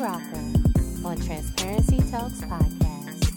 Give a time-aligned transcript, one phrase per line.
[0.00, 3.34] On Transparency Talks Podcast.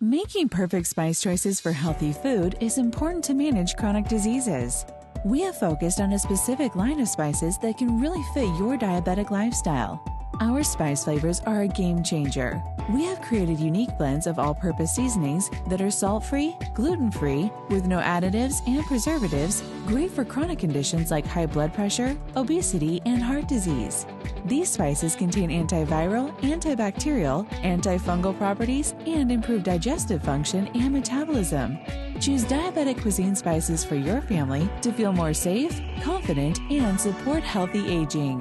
[0.00, 4.84] Making perfect spice choices for healthy food is important to manage chronic diseases.
[5.24, 9.30] We have focused on a specific line of spices that can really fit your diabetic
[9.30, 10.04] lifestyle.
[10.38, 12.62] Our spice flavors are a game changer.
[12.92, 17.50] We have created unique blends of all purpose seasonings that are salt free, gluten free,
[17.70, 23.22] with no additives and preservatives, great for chronic conditions like high blood pressure, obesity, and
[23.22, 24.04] heart disease.
[24.44, 31.78] These spices contain antiviral, antibacterial, antifungal properties, and improve digestive function and metabolism.
[32.24, 37.86] Choose diabetic cuisine spices for your family to feel more safe, confident, and support healthy
[37.86, 38.40] aging.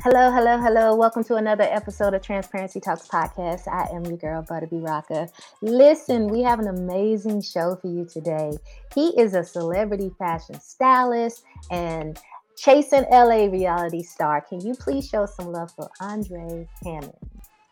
[0.00, 0.96] Hello, hello, hello.
[0.96, 3.68] Welcome to another episode of Transparency Talks Podcast.
[3.68, 5.30] I am your girl, Buttabrocka.
[5.62, 8.58] Listen, we have an amazing show for you today.
[8.96, 12.18] He is a celebrity fashion stylist and
[12.56, 14.40] chasing LA reality star.
[14.40, 17.12] Can you please show some love for Andre Hammond?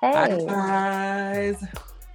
[0.03, 1.65] Hi Hey, guys.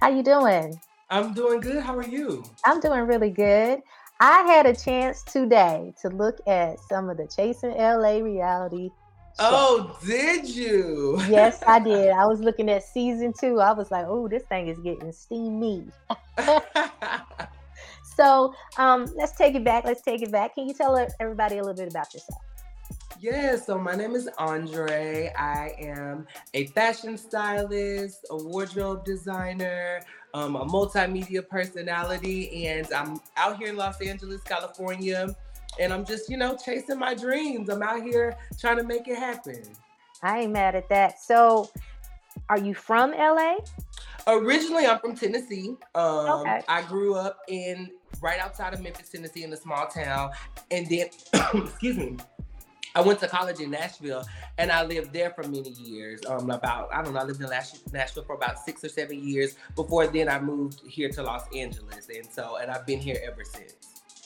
[0.02, 0.74] How you doing?
[1.10, 1.80] I'm doing good.
[1.80, 2.42] How are you?
[2.64, 3.80] I'm doing really good.
[4.18, 8.90] I had a chance today to look at some of the Chasing LA reality
[9.38, 9.38] shows.
[9.38, 11.22] Oh, did you?
[11.28, 12.10] Yes, I did.
[12.10, 13.60] I was looking at season two.
[13.60, 15.86] I was like, oh, this thing is getting steamy.
[18.14, 19.84] So um, let's take it back.
[19.84, 20.54] Let's take it back.
[20.54, 22.42] Can you tell everybody a little bit about yourself?
[23.22, 25.32] Yeah, so my name is Andre.
[25.38, 30.00] I am a fashion stylist, a wardrobe designer,
[30.34, 35.28] um, a multimedia personality, and I'm out here in Los Angeles, California.
[35.78, 37.70] And I'm just, you know, chasing my dreams.
[37.70, 39.62] I'm out here trying to make it happen.
[40.22, 41.20] I ain't mad at that.
[41.20, 41.70] So,
[42.48, 43.58] are you from LA?
[44.26, 45.76] Originally, I'm from Tennessee.
[45.94, 46.62] Um, Okay.
[46.68, 47.90] I grew up in
[48.20, 50.32] right outside of Memphis, Tennessee, in a small town,
[50.70, 51.08] and then,
[51.54, 52.16] excuse me,
[52.94, 54.24] I went to college in Nashville,
[54.58, 56.20] and I lived there for many years.
[56.26, 57.48] Um, about I don't know, I lived in
[57.92, 59.56] Nashville for about six or seven years.
[59.74, 63.44] Before then, I moved here to Los Angeles, and so and I've been here ever
[63.44, 63.74] since.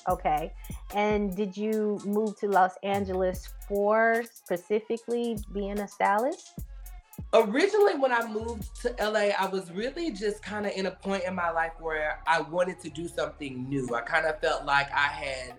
[0.09, 0.53] Okay.
[0.95, 6.53] And did you move to Los Angeles for specifically being a stylist?
[7.33, 11.25] originally when i moved to la i was really just kind of in a point
[11.25, 14.91] in my life where i wanted to do something new i kind of felt like
[14.93, 15.55] i had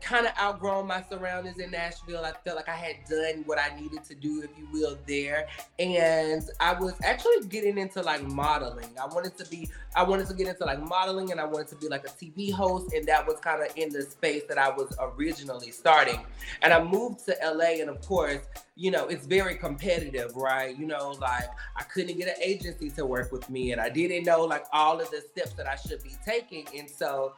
[0.00, 3.74] kind of outgrown my surroundings in nashville i felt like i had done what i
[3.80, 5.46] needed to do if you will there
[5.78, 10.34] and i was actually getting into like modeling i wanted to be i wanted to
[10.34, 13.26] get into like modeling and i wanted to be like a tv host and that
[13.26, 16.20] was kind of in the space that i was originally starting
[16.62, 18.40] and i moved to la and of course
[18.78, 20.78] you know, it's very competitive, right?
[20.78, 24.24] You know, like I couldn't get an agency to work with me and I didn't
[24.24, 26.66] know like all of the steps that I should be taking.
[26.76, 27.32] And so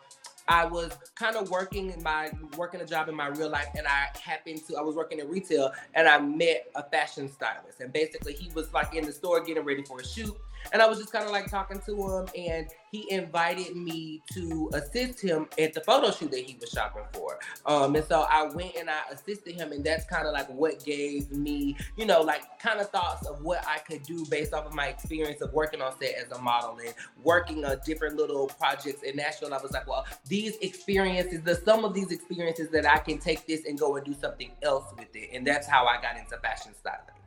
[0.48, 3.86] I was kind of working in my working a job in my real life and
[3.86, 7.80] I happened to I was working in retail and I met a fashion stylist.
[7.80, 10.34] And basically he was like in the store getting ready for a shoot
[10.72, 14.70] and I was just kind of like talking to him and he invited me to
[14.72, 17.38] assist him at the photo shoot that he was shopping for.
[17.66, 20.84] Um, and so I went and I assisted him, and that's kind of like what
[20.84, 24.66] gave me, you know, like kind of thoughts of what I could do based off
[24.66, 28.46] of my experience of working on set as a model and working on different little
[28.46, 29.52] projects in Nashville.
[29.52, 33.46] I was like, well, these experiences, the some of these experiences that I can take
[33.46, 36.36] this and go and do something else with it, and that's how I got into
[36.38, 37.17] fashion styling.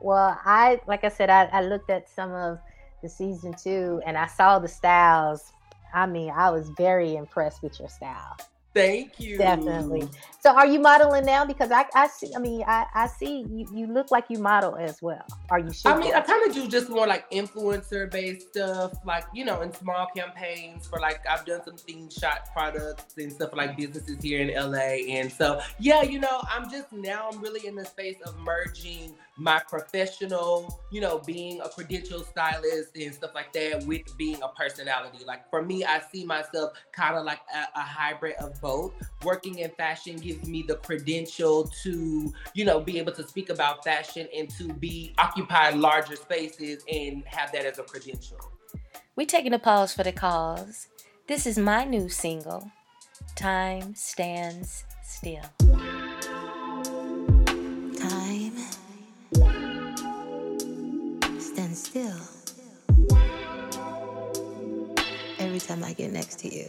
[0.00, 2.58] Well, I like I said, I, I looked at some of
[3.02, 5.52] the season two and I saw the styles.
[5.92, 8.36] I mean, I was very impressed with your style.
[8.74, 9.38] Thank you.
[9.38, 10.08] Definitely.
[10.40, 11.44] So are you modeling now?
[11.44, 14.74] Because I, I see I mean I, I see you, you look like you model
[14.74, 15.24] as well.
[15.48, 15.92] Are you sure?
[15.92, 19.62] I mean, I kind of do just more like influencer based stuff, like, you know,
[19.62, 24.20] in small campaigns for like, I've done some theme shot products and stuff like businesses
[24.20, 25.06] here in LA.
[25.08, 29.14] And so, yeah, you know, I'm just now, I'm really in the space of merging
[29.36, 34.48] my professional, you know, being a credential stylist and stuff like that with being a
[34.48, 35.24] personality.
[35.24, 38.92] Like for me, I see myself kind of like a, a, hybrid of both.
[39.24, 43.82] Working in fashion gives me the credential to, you know, be able to speak about
[43.82, 48.38] fashion and to be occupy larger spaces and have that as a credential.
[49.16, 50.88] We're taking a pause for the cause.
[51.26, 52.70] This is my new single,
[53.34, 55.42] Time Stands Still.
[55.58, 55.73] still
[65.66, 66.68] time I get next to you.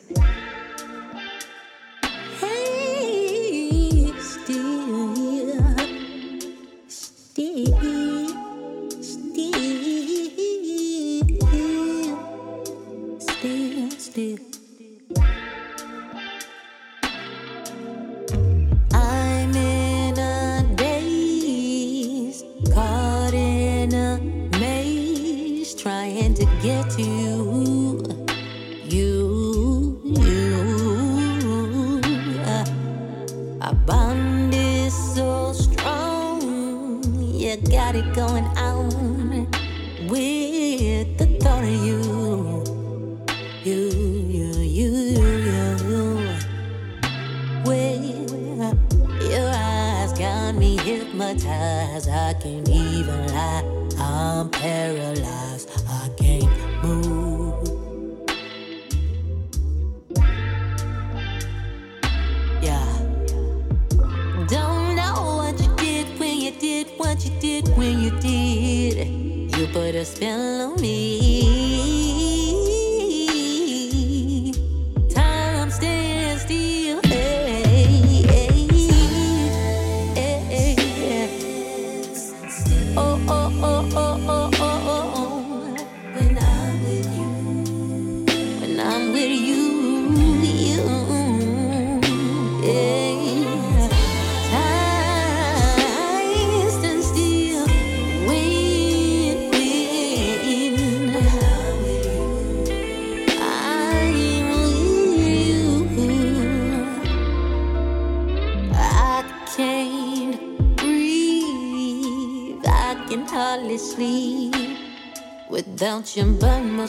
[116.23, 116.85] By my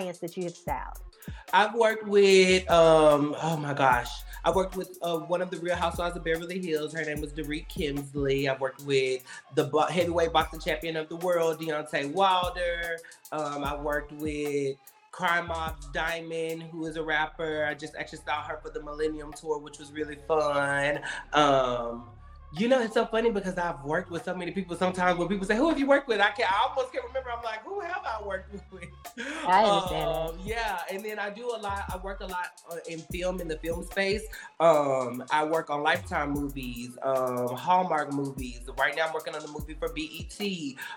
[0.00, 0.98] clients that you have styled?
[1.52, 4.10] I've worked with, um, oh my gosh,
[4.44, 6.94] I worked with uh, one of the Real Housewives of Beverly Hills.
[6.94, 8.48] Her name was Dorit Kemsley.
[8.48, 9.22] I worked with
[9.54, 12.96] the heavyweight boxing champion of the world, Deontay Wilder.
[13.32, 14.76] Um, I worked with
[15.12, 17.66] Crime Mob's Diamond, who is a rapper.
[17.66, 21.00] I just actually styled her for the Millennium Tour, which was really fun.
[21.34, 22.04] Um,
[22.52, 24.74] You know, it's so funny because I've worked with so many people.
[24.76, 26.50] Sometimes when people say, "Who have you worked with?" I can't.
[26.52, 27.30] I almost can't remember.
[27.30, 28.88] I'm like, "Who have I worked with?"
[29.46, 31.84] I understand um, Yeah, and then I do a lot.
[31.88, 34.22] I work a lot uh, in film in the film space.
[34.58, 38.62] Um, I work on Lifetime movies, um, Hallmark movies.
[38.76, 40.40] Right now, I'm working on a movie for BET,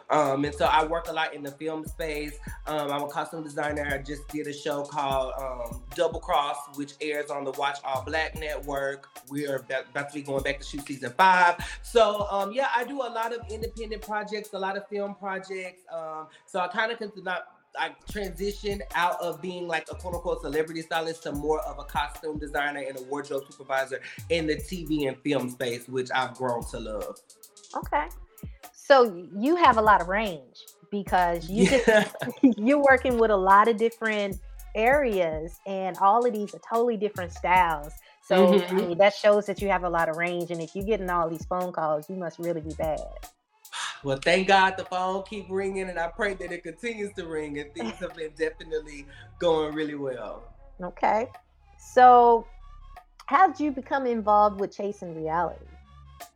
[0.09, 2.33] um, and so I work a lot in the film space.
[2.65, 3.87] Um, I'm a costume designer.
[3.91, 8.01] I just did a show called um, Double Cross, which airs on the Watch All
[8.01, 9.07] Black Network.
[9.29, 11.42] We are about to be going back to shoot season five.
[11.81, 15.81] So um, yeah, I do a lot of independent projects, a lot of film projects.
[15.91, 17.43] Um, so I kind of not
[17.77, 21.83] I transitioned out of being like a quote unquote celebrity stylist to more of a
[21.83, 26.63] costume designer and a wardrobe supervisor in the TV and film space, which I've grown
[26.69, 27.17] to love.
[27.75, 28.07] Okay.
[28.73, 31.79] So you have a lot of range because you Yeah.
[31.85, 32.15] just,
[32.57, 34.39] you're working with a lot of different
[34.75, 37.93] areas and all of these are totally different styles.
[38.25, 38.87] So I Mhm.
[38.87, 40.49] mean, that shows that you have a lot of range.
[40.51, 43.01] And if you're getting all these phone calls, you must really be bad.
[44.03, 47.59] Well, thank God the phone keep ringing, and I pray that it continues to ring,
[47.59, 49.05] and things have been definitely
[49.39, 50.43] going really well.
[50.81, 51.27] Okay.
[51.77, 52.45] So
[53.27, 55.65] how did you become involved with chasing reality?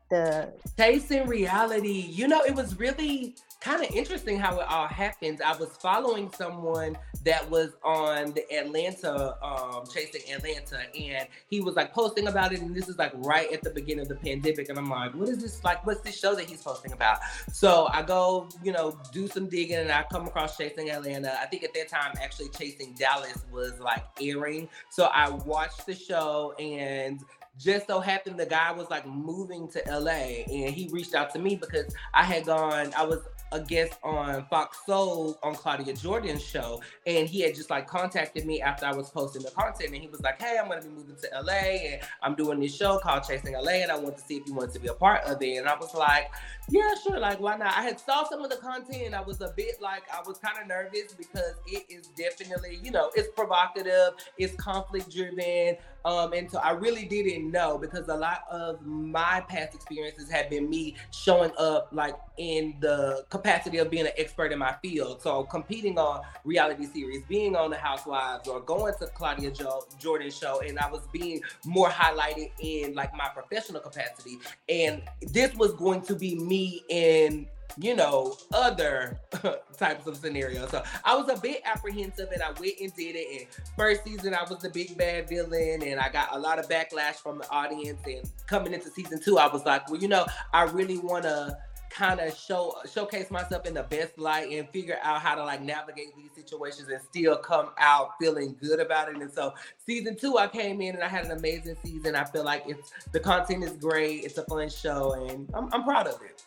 [0.09, 5.41] The Chasing reality, you know, it was really kind of interesting how it all happens.
[5.41, 11.75] I was following someone that was on the Atlanta, um, chasing Atlanta, and he was
[11.75, 12.61] like posting about it.
[12.61, 14.69] And this is like right at the beginning of the pandemic.
[14.69, 15.85] And I'm like, what is this like?
[15.85, 17.19] What's this show that he's posting about?
[17.51, 21.37] So I go, you know, do some digging and I come across Chasing Atlanta.
[21.41, 24.69] I think at that time, actually, Chasing Dallas was like airing.
[24.89, 27.21] So I watched the show and
[27.57, 31.39] just so happened the guy was like moving to LA and he reached out to
[31.39, 33.19] me because I had gone, I was
[33.51, 38.45] a guest on Fox Soul on Claudia Jordan's show, and he had just like contacted
[38.45, 40.89] me after I was posting the content, and he was like, "Hey, I'm gonna be
[40.89, 44.23] moving to LA, and I'm doing this show called Chasing LA, and I want to
[44.23, 46.29] see if you want to be a part of it." And I was like,
[46.69, 49.53] "Yeah, sure, like why not?" I had saw some of the content, I was a
[49.55, 54.13] bit like I was kind of nervous because it is definitely, you know, it's provocative,
[54.37, 59.43] it's conflict driven, um, and so I really didn't know because a lot of my
[59.47, 64.51] past experiences have been me showing up like in the capacity of being an expert
[64.51, 65.21] in my field.
[65.21, 70.31] So competing on reality series, being on the Housewives, or going to Claudia jo- Jordan
[70.31, 74.37] show, and I was being more highlighted in like my professional capacity.
[74.69, 77.47] And this was going to be me in
[77.79, 79.19] you know, other
[79.77, 80.69] types of scenarios.
[80.69, 83.41] So I was a bit apprehensive and I went and did it.
[83.41, 86.67] And first season, I was the big bad villain and I got a lot of
[86.67, 88.01] backlash from the audience.
[88.05, 91.57] And coming into season two, I was like, well, you know, I really want to
[91.89, 95.61] kind of show showcase myself in the best light and figure out how to like
[95.61, 99.17] navigate these situations and still come out feeling good about it.
[99.17, 99.53] And so
[99.85, 102.15] season two, I came in and I had an amazing season.
[102.15, 104.23] I feel like it's the content is great.
[104.25, 106.43] It's a fun show and I'm, I'm proud of it.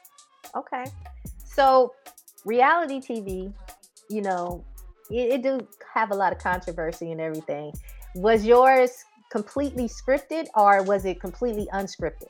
[0.57, 0.85] Okay.
[1.45, 1.95] So
[2.45, 3.52] reality TV,
[4.09, 4.64] you know,
[5.11, 7.73] it, it do have a lot of controversy and everything.
[8.14, 12.28] Was yours completely scripted or was it completely unscripted?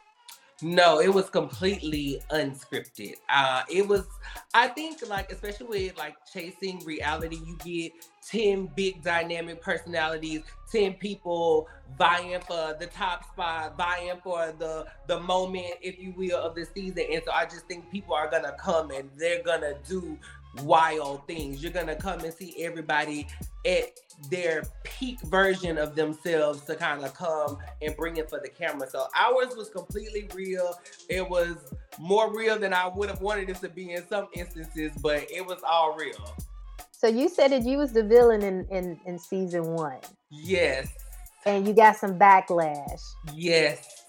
[0.62, 3.14] No, it was completely unscripted.
[3.28, 4.06] Uh, it was,
[4.52, 7.92] I think, like especially with like chasing reality, you get
[8.26, 15.18] ten big dynamic personalities, ten people vying for the top spot, vying for the the
[15.20, 17.04] moment, if you will, of the season.
[17.10, 20.18] And so I just think people are gonna come and they're gonna do
[20.62, 21.62] wild things.
[21.62, 23.26] You're gonna come and see everybody
[23.66, 23.90] at
[24.30, 28.88] their peak version of themselves to kind of come and bring it for the camera.
[28.88, 30.78] So ours was completely real.
[31.08, 31.56] It was
[31.98, 35.44] more real than I would have wanted it to be in some instances, but it
[35.46, 36.36] was all real.
[36.92, 39.98] So you said that you was the villain in, in, in season one
[40.30, 40.88] Yes.
[41.46, 43.00] and you got some backlash.
[43.34, 44.04] Yes.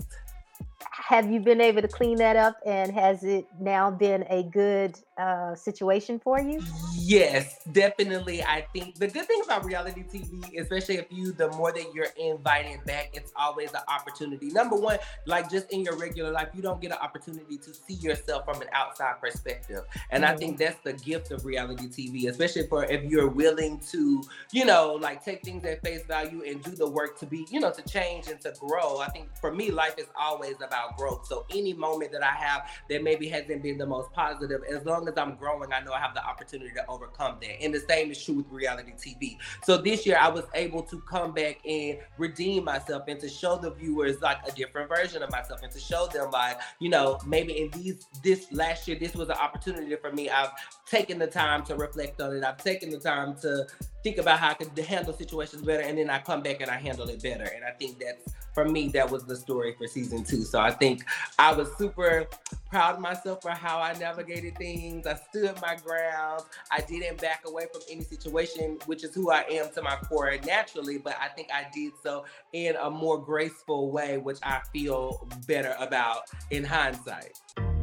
[0.91, 4.98] Have you been able to clean that up and has it now been a good
[5.18, 6.62] uh, situation for you?
[6.96, 8.44] Yes, definitely.
[8.44, 12.08] I think the good thing about reality TV, especially if you, the more that you're
[12.18, 14.48] invited back, it's always an opportunity.
[14.50, 17.96] Number one, like just in your regular life, you don't get an opportunity to see
[17.96, 19.84] yourself from an outside perspective.
[20.10, 24.24] And I think that's the gift of reality TV, especially for if you're willing to,
[24.51, 27.60] you know, like take things at face value and do the work to be, you
[27.60, 29.00] know, to change and to grow.
[29.00, 31.27] I think for me, life is always about growth.
[31.27, 35.00] So any moment that I have that maybe hasn't been the most positive, as long
[35.08, 37.62] as I'm growing, I know I have the opportunity to overcome that.
[37.62, 39.38] And the same is true with reality TV.
[39.63, 43.58] So this year I was able to come back and redeem myself and to show
[43.58, 47.20] the viewers like a different version of myself and to show them like, you know,
[47.25, 50.29] maybe in these this last year, this was an opportunity for me.
[50.29, 50.51] I've
[50.86, 52.43] taken the time to reflect on it.
[52.43, 53.65] I've taken the time to
[54.03, 56.77] think about how I could handle situations better, and then I come back and I
[56.77, 57.43] handle it better.
[57.43, 60.43] And I think that's for me, that was the story for season two.
[60.43, 61.05] So I think
[61.39, 62.27] I was super
[62.70, 65.08] proud of myself for how I navigated things.
[65.08, 66.43] I stood my ground.
[66.72, 70.38] I didn't back away from any situation, which is who I am to my core
[70.46, 70.98] naturally.
[70.98, 75.75] But I think I did so in a more graceful way, which I feel better
[75.79, 77.39] about in hindsight.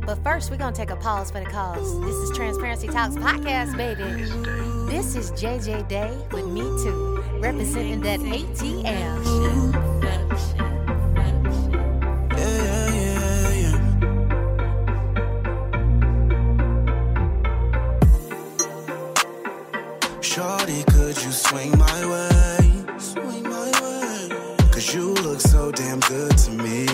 [0.09, 2.01] But first, we're going to take a pause for the cause.
[2.01, 4.03] This is Transparency Talks Podcast, baby.
[4.91, 9.68] This is JJ Day with Me Too, representing that ATL.
[20.39, 22.97] Shorty, could you swing my way?
[22.97, 24.29] Swing my way.
[24.71, 26.87] Cause you look so damn good to me.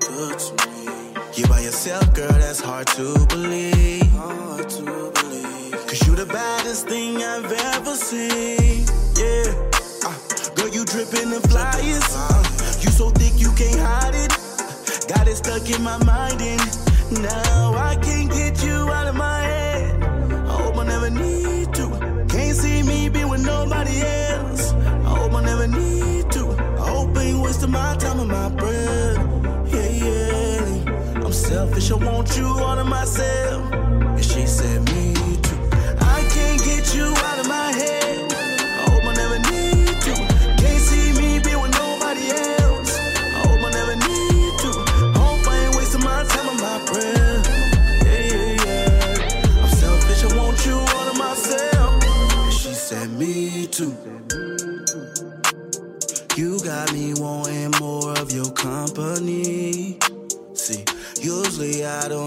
[0.00, 1.14] Good to me.
[1.34, 4.10] You by yourself, girl, that's hard to believe.
[4.10, 5.86] Hard to believe.
[5.86, 8.84] Cause you the baddest thing I've ever seen.
[9.14, 9.54] Yeah.
[10.02, 10.18] Uh,
[10.56, 12.16] girl, you dripping the flyest.
[12.18, 12.42] Uh,
[12.82, 14.32] you so thick you can't hide it.
[15.06, 19.40] Got it stuck in my mind and now I can't get you out of my
[19.40, 20.02] head.
[20.02, 22.05] I hope I never need to.
[23.08, 24.72] Be with nobody else.
[24.72, 26.50] I hope I never need to.
[26.50, 29.18] I hope I ain't wasting my time and my breath.
[29.72, 31.24] Yeah, yeah.
[31.24, 33.72] I'm selfish, I want you all to myself.
[33.72, 35.58] And she said, Me too.
[36.00, 37.65] I can't get you out of my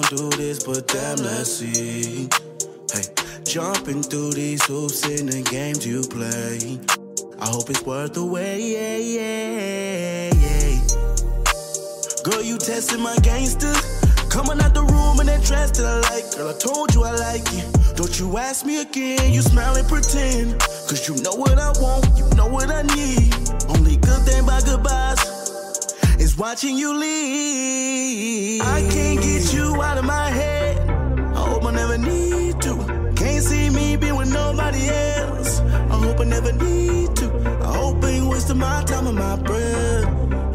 [0.10, 2.28] do this, but damn, let's see.
[2.92, 3.06] Hey,
[3.44, 6.80] jumping through these hoops in the games you play.
[7.40, 8.60] I hope it's worth the wait.
[8.60, 10.80] Yeah, yeah, yeah.
[12.24, 13.74] Girl, you testing my gangster.
[14.32, 16.36] Coming out the room in that dress that I like.
[16.36, 17.96] Girl, I told you I like it.
[17.96, 19.32] Don't you ask me again.
[19.32, 20.60] You smile and pretend.
[20.90, 22.18] Cause you know what I want.
[22.18, 23.32] You know what I need.
[23.70, 25.29] Only good thing about goodbyes
[26.40, 28.62] watching you leave.
[28.62, 30.90] I can't get you out of my head.
[30.90, 33.14] I hope I never need to.
[33.16, 35.60] Can't see me be with nobody else.
[35.60, 37.28] I hope I never need to.
[37.62, 40.06] I hope I ain't wasting my time and my breath.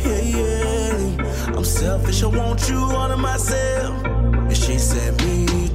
[0.07, 1.55] Yeah, yeah.
[1.55, 4.05] I'm selfish, I want you all to myself.
[4.05, 5.69] And she said, Me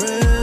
[0.00, 0.37] time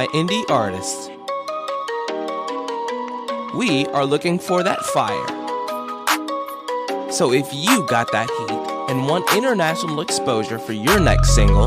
[0.00, 1.10] My indie artists.
[3.54, 5.26] We are looking for that fire.
[7.12, 11.66] So if you got that heat and want international exposure for your next single,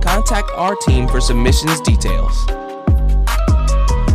[0.00, 2.46] contact our team for submissions details.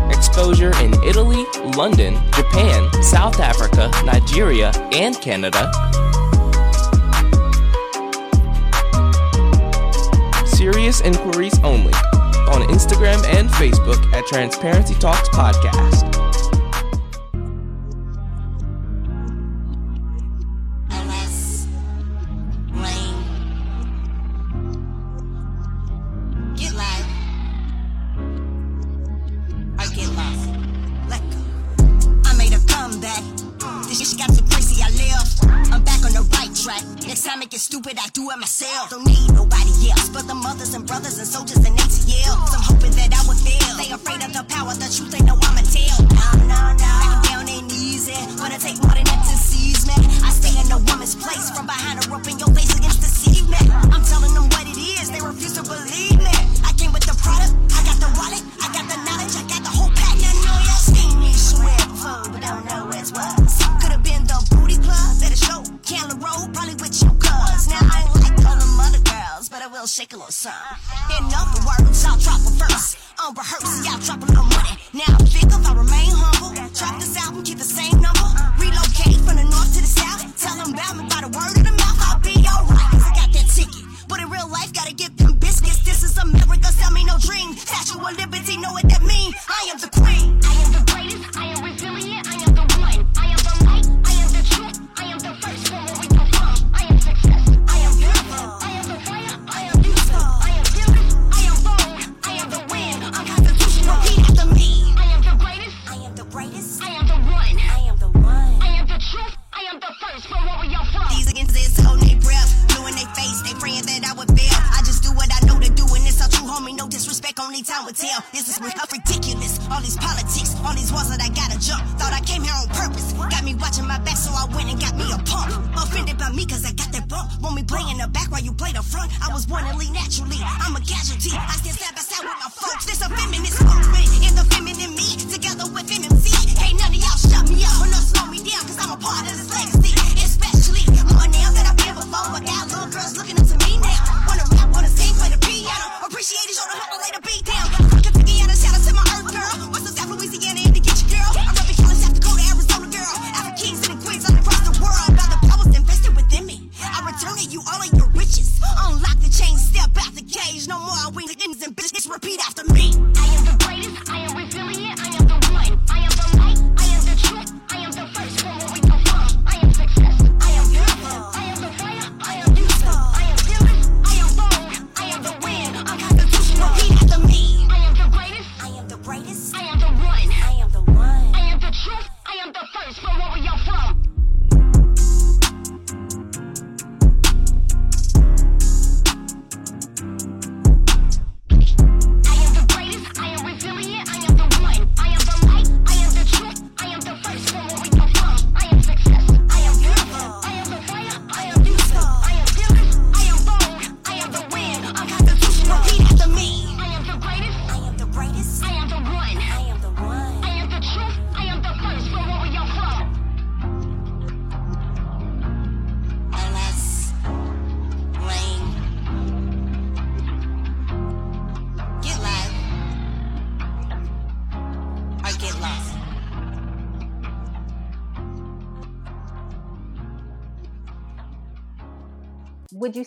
[0.09, 1.45] Exposure in Italy,
[1.77, 5.71] London, Japan, South Africa, Nigeria, and Canada.
[10.85, 11.93] Serious inquiries only
[12.53, 16.24] on Instagram and Facebook at Transparency Talks Podcast.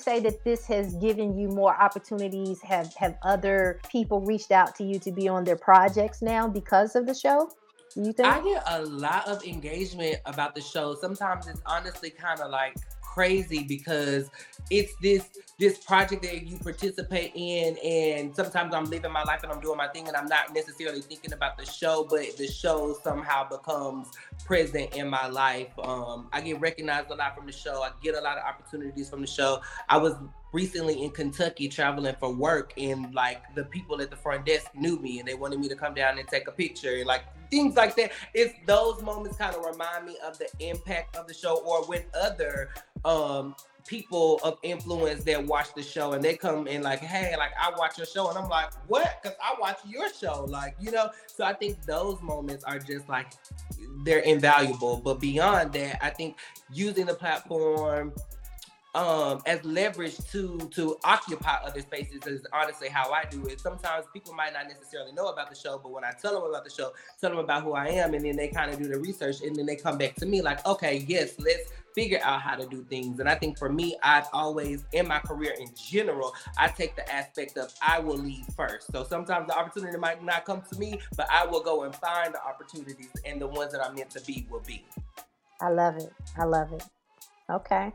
[0.09, 2.61] Say that this has given you more opportunities?
[2.62, 6.97] Have have other people reached out to you to be on their projects now because
[6.97, 7.51] of the show?
[7.94, 8.29] Do you think?
[8.29, 10.94] I get a lot of engagement about the show.
[10.94, 12.77] Sometimes it's honestly kind of like
[13.14, 14.31] crazy because
[14.71, 19.51] it's this this project that you participate in and sometimes I'm living my life and
[19.51, 22.97] I'm doing my thing and I'm not necessarily thinking about the show but the show
[23.03, 24.09] somehow becomes
[24.44, 25.68] present in my life.
[25.83, 27.83] Um, I get recognized a lot from the show.
[27.83, 29.61] I get a lot of opportunities from the show.
[29.88, 30.14] I was
[30.52, 34.98] recently in Kentucky traveling for work and like the people at the front desk knew
[34.98, 37.76] me and they wanted me to come down and take a picture and like things
[37.76, 38.12] like that.
[38.34, 42.04] It's those moments kind of remind me of the impact of the show or when
[42.14, 42.70] other
[43.04, 43.54] um
[43.88, 47.72] people of influence that watch the show and they come in like, hey, like I
[47.76, 49.20] watch your show, and I'm like, what?
[49.22, 51.11] Because I watch your show, like you know.
[51.26, 53.32] So I think those moments are just like
[54.04, 55.00] they're invaluable.
[55.02, 56.37] But beyond that, I think
[56.70, 58.12] using the platform
[58.94, 63.61] um as leverage to to occupy other spaces is honestly how I do it.
[63.61, 66.64] Sometimes people might not necessarily know about the show, but when I tell them about
[66.64, 68.98] the show, tell them about who I am, and then they kind of do the
[68.98, 72.55] research and then they come back to me like, okay, yes, let's figure out how
[72.55, 73.20] to do things.
[73.20, 77.11] And I think for me, I've always in my career in general, I take the
[77.12, 78.90] aspect of I will lead first.
[78.90, 82.33] So sometimes the opportunity might not come to me, but I will go and find
[82.33, 84.85] the opportunities and the ones that I'm meant to be will be.
[85.61, 86.12] I love it.
[86.37, 86.85] I love it.
[87.51, 87.92] Okay.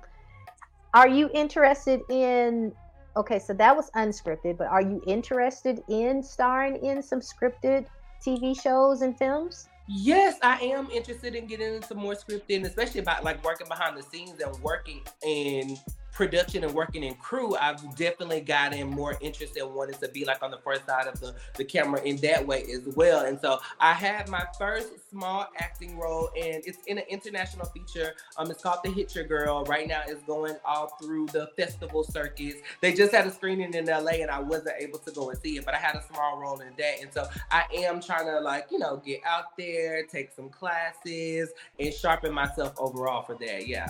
[0.93, 2.71] Are you interested in
[3.15, 7.85] okay, so that was unscripted, but are you interested in starring in some scripted
[8.25, 9.67] TV shows and films?
[9.87, 14.03] Yes, I am interested in getting into more scripting, especially about like working behind the
[14.03, 15.77] scenes and working in
[16.13, 17.55] production and working in crew.
[17.57, 21.19] I've definitely gotten more interest in wanting to be like on the first side of
[21.19, 23.25] the, the camera in that way as well.
[23.25, 28.13] And so I had my first small acting role and it's in an international feature.
[28.37, 29.63] Um, it's called The Hit Your Girl.
[29.65, 32.59] Right now it's going all through the festival circuits.
[32.81, 35.57] They just had a screening in LA and I wasn't able to go and see
[35.57, 37.01] it, but I had a small role in that.
[37.01, 41.49] And so I am trying to like, you know, get out there, take some classes
[41.79, 43.67] and sharpen myself overall for that.
[43.67, 43.87] Yeah.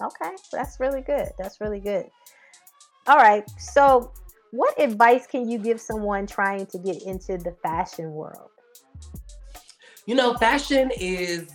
[0.00, 1.28] Okay, that's really good.
[1.38, 2.06] That's really good.
[3.06, 3.48] All right.
[3.58, 4.12] So,
[4.50, 8.50] what advice can you give someone trying to get into the fashion world?
[10.06, 11.50] You know, fashion is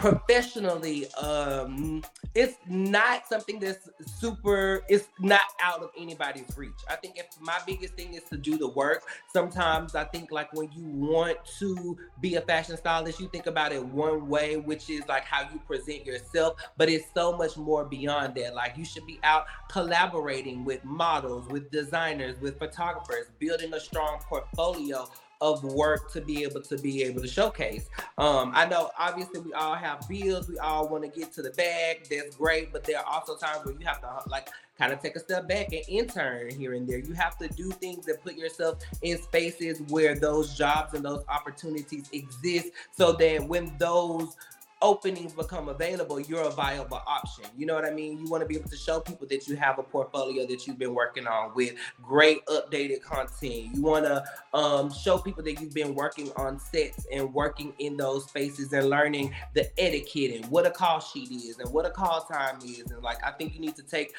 [0.00, 2.02] professionally um
[2.34, 6.72] it's not something that's super it's not out of anybody's reach.
[6.88, 10.52] I think if my biggest thing is to do the work sometimes i think like
[10.54, 14.88] when you want to be a fashion stylist you think about it one way which
[14.88, 18.54] is like how you present yourself but it's so much more beyond that.
[18.54, 24.18] Like you should be out collaborating with models with designers with photographers building a strong
[24.28, 25.06] portfolio
[25.40, 27.88] of work to be able to be able to showcase.
[28.18, 31.50] Um, I know obviously we all have bills, we all want to get to the
[31.50, 32.08] bag.
[32.10, 34.48] That's great, but there are also times where you have to like
[34.78, 36.98] kind of take a step back and intern here and there.
[36.98, 41.22] You have to do things that put yourself in spaces where those jobs and those
[41.28, 44.36] opportunities exist so that when those
[44.82, 47.44] openings become available, you're a viable option.
[47.56, 48.18] You know what I mean?
[48.18, 50.78] You want to be able to show people that you have a portfolio that you've
[50.78, 53.74] been working on with great updated content.
[53.74, 57.96] You want to um, show people that you've been working on sets and working in
[57.96, 61.90] those spaces and learning the etiquette and what a call sheet is and what a
[61.90, 62.90] call time is.
[62.90, 64.14] And like, I think you need to take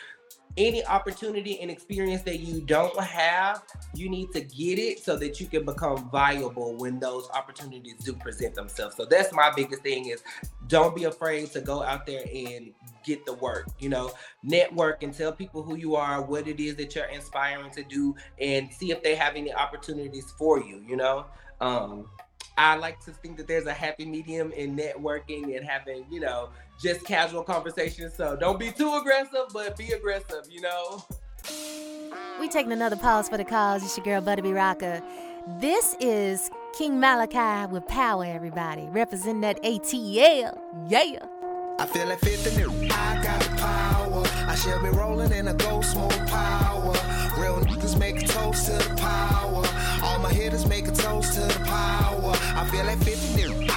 [0.58, 5.40] any opportunity and experience that you don't have, you need to get it so that
[5.40, 8.96] you can become viable when those opportunities do present themselves.
[8.96, 10.24] So that's my biggest thing is
[10.68, 14.12] don't be afraid to go out there and get the work, you know,
[14.44, 18.16] network and tell people who you are, what it is that you're inspiring to do
[18.40, 21.26] and see if they have any opportunities for you, you know.
[21.60, 22.08] Um,
[22.58, 26.50] I like to think that there's a happy medium in networking and having, you know,
[26.82, 28.14] just casual conversations.
[28.16, 31.06] So don't be too aggressive, but be aggressive, you know?
[32.40, 33.84] We taking another pause for the cause.
[33.84, 35.04] It's your girl, Buttabrocka.
[35.60, 38.84] This is King Malachi with power, everybody.
[38.90, 40.60] Representing that ATL.
[40.88, 41.26] Yeah.
[41.80, 42.72] I feel like 50 new.
[42.92, 44.24] I got the power.
[44.48, 46.94] I shall be rolling in a ghost smoke power.
[47.38, 49.64] Real niggas make a toast to the power.
[50.04, 52.34] All my hitters make a toast to the power.
[52.36, 53.71] I feel like 50 new.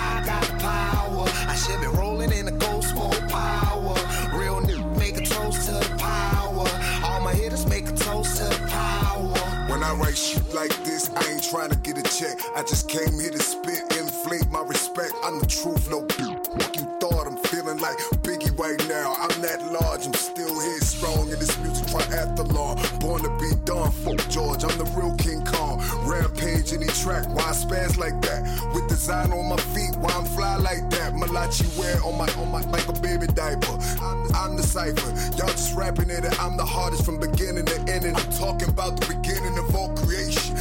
[11.16, 12.38] I ain't trying to get a check.
[12.56, 15.12] I just came here to spit, inflate my respect.
[15.22, 19.14] I'm the truth, no What you thought I'm feeling like Biggie right now.
[19.18, 23.00] I'm that large, I'm still here strong in this music triathlon.
[23.00, 24.64] Born to be done, fuck George.
[24.64, 25.82] I'm the real King Kong.
[26.06, 28.42] Rampage any track, why I spaz like that?
[28.74, 31.14] With design on my feet, why I'm fly like that?
[31.14, 33.78] Malachi wear on my on my like a baby diaper.
[34.00, 35.10] I'm, I'm the cipher.
[35.36, 38.04] Y'all just rapping it, and I'm the hardest from beginning to end.
[38.04, 40.53] And I'm talking about the beginning of all creation.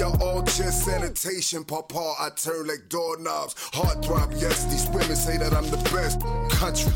[0.00, 1.62] Y'all all just sanitation.
[1.62, 3.54] Papa, I turn like doorknobs.
[3.74, 4.64] Heart throb, yes.
[4.64, 6.22] These women say that I'm the best.
[6.56, 6.90] Country.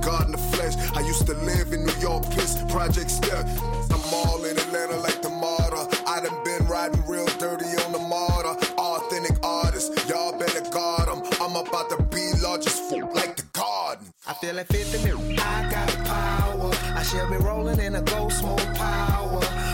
[0.00, 0.76] God in the flesh.
[0.94, 3.44] I used to live in New York, piss, Project Step.
[3.90, 5.88] I'm all in Atlanta like the martyr.
[6.06, 8.54] I done been riding real dirty on the martyr.
[8.78, 11.20] Authentic artist, y'all better guard 'em.
[11.42, 14.06] I'm about to be largest fool like the garden.
[14.24, 15.18] I feel like 50 new.
[15.42, 16.70] I got the power.
[16.94, 19.67] I shall be rolling in a ghost smoke power.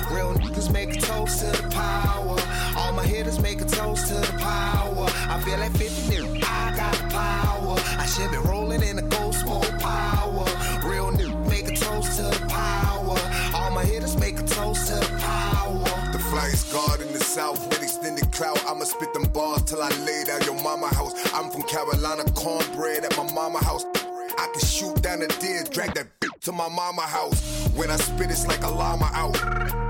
[1.07, 2.37] Toast to the power.
[2.77, 5.07] All my hitters make a toast to the power.
[5.29, 6.27] I feel like 50 new.
[6.43, 7.77] I got the power.
[7.99, 10.45] I should be rolling in a ghost smoke power.
[10.88, 13.19] Real niggas make a toast to the power.
[13.55, 15.85] All my hitters make a toast to the power.
[16.12, 18.61] The flyest guard in the south with extended clout.
[18.67, 21.14] I'ma spit them bars till I lay down your mama house.
[21.35, 23.85] I'm from Carolina, cornbread at my mama house.
[24.38, 27.68] I can shoot down a deer, drag that bitch to my mama house.
[27.75, 29.35] When I spit, it's like a llama out.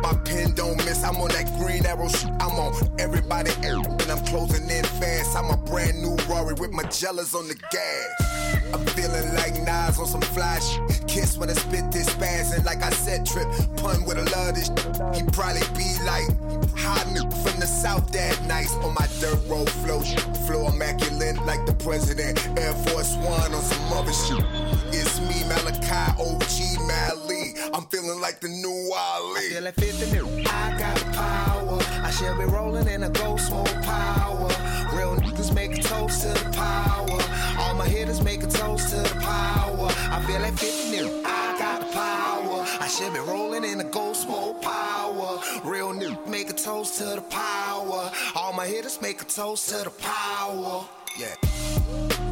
[0.03, 2.31] My pen don't miss, I'm on that green arrow shit.
[2.41, 5.37] I'm on everybody and I'm closing in fast.
[5.37, 8.65] I'm a brand new Rory with Magellas on the gas.
[8.75, 10.79] I'm feeling like Nas on some flash.
[11.07, 13.47] Kiss when I spit this spazzing like I said trip.
[13.77, 14.69] Pun with a love this.
[15.17, 16.29] He probably be like
[16.77, 17.05] hot
[17.43, 20.01] from the south that nice on my dirt road flow.
[20.47, 22.39] Flow immaculate like the president.
[22.59, 24.45] Air Force One on some other shit.
[24.93, 27.55] It's me, Malachi, OG, Mally.
[27.73, 29.41] I'm feeling like the new Ali.
[29.41, 30.27] I feel like 50 new.
[30.47, 31.79] I got power.
[32.03, 34.49] I shall be rolling in a ghost smoke power.
[34.93, 37.21] Real niggas make a toast to the power.
[37.59, 39.89] All my hitters make a toast to the power.
[40.11, 41.23] I feel like 50 new.
[41.25, 41.54] I
[42.97, 45.41] should be rolling in the ghost smoke power.
[45.65, 48.13] Real new make a toast to the power.
[48.37, 50.87] All my hitters make a toast to the power.
[51.19, 52.24] Yeah.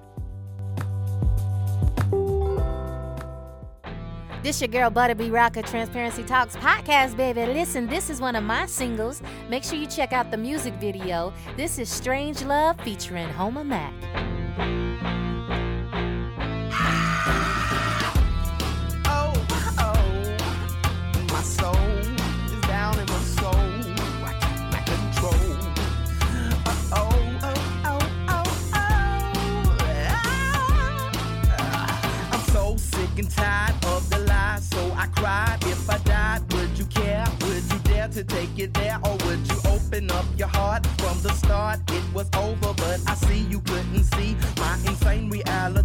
[4.47, 7.53] This your girl Buttabrocka Transparency Talks podcast, baby.
[7.53, 9.21] Listen, this is one of my singles.
[9.49, 11.33] Make sure you check out the music video.
[11.57, 14.26] This is Strange Love featuring Homer Mack.
[38.59, 41.81] It there, or would you open up your heart from the start?
[41.91, 44.37] It was over, but I see you couldn't see.
[44.59, 45.76] My insane reality